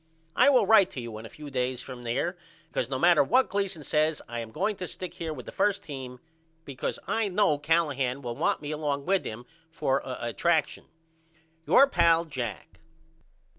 [0.35, 2.35] I will write to you in a few days from here
[2.69, 5.83] because no matter what Gleason says I am going to stick here with the 1st
[5.83, 6.19] team
[6.65, 10.85] because I know Callahan will want me along with him for a attraction.
[11.67, 12.79] Your pal, JACK.